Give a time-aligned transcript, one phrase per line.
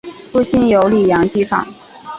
[0.31, 1.63] 附近有里扬机场。